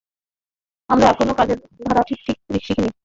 আমরা 0.89 1.05
এখনও 1.07 1.33
কাজের 1.33 1.57
ধারা 1.79 2.01
ঠিক 2.09 2.19
ঠিক 2.25 2.37
শিখিনি। 2.65 2.91